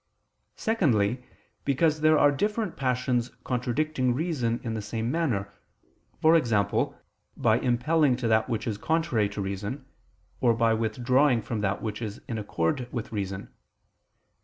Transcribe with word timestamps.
Secondly, 0.55 1.23
because 1.63 2.01
there 2.01 2.17
are 2.17 2.31
different 2.31 2.75
passions 2.75 3.29
contradicting 3.43 4.15
reason 4.15 4.59
in 4.63 4.73
the 4.73 4.81
same 4.81 5.11
manner, 5.11 5.53
e.g. 6.25 6.63
by 7.37 7.59
impelling 7.59 8.15
to 8.15 8.27
that 8.27 8.49
which 8.49 8.65
is 8.65 8.79
contrary 8.79 9.29
to 9.29 9.41
reason, 9.41 9.85
or 10.39 10.55
by 10.55 10.73
withdrawing 10.73 11.39
from 11.39 11.61
that 11.61 11.83
which 11.83 12.01
is 12.01 12.19
in 12.27 12.39
accord 12.39 12.91
with 12.91 13.11
reason. 13.11 13.53